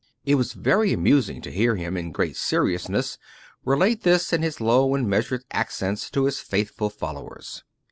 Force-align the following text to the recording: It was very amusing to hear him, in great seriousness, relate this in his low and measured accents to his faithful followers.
It 0.25 0.33
was 0.33 0.53
very 0.53 0.93
amusing 0.93 1.43
to 1.43 1.51
hear 1.51 1.75
him, 1.75 1.95
in 1.95 2.11
great 2.11 2.35
seriousness, 2.35 3.19
relate 3.63 4.01
this 4.01 4.33
in 4.33 4.41
his 4.41 4.59
low 4.59 4.95
and 4.95 5.07
measured 5.07 5.43
accents 5.51 6.09
to 6.09 6.25
his 6.25 6.39
faithful 6.39 6.89
followers. 6.89 7.63